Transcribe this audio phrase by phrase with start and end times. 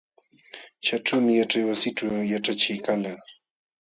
[0.85, 3.13] Chaćhuumi yaćhaywasićhu yaćhachiq kalqa.